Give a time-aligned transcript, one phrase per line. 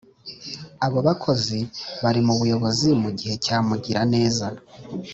[0.85, 1.59] abo bakozi
[2.01, 4.45] bari mu buyobozi mu gihe cya mugira neza